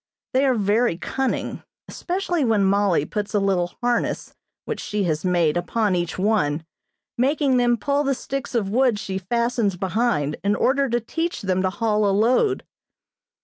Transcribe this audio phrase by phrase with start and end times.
[0.33, 4.33] They are very cunning, especially when Mollie puts a little harness
[4.65, 6.65] which she has made upon each one,
[7.19, 11.61] making them pull the sticks of wood she fastens behind in order to teach them
[11.61, 12.65] to haul a load.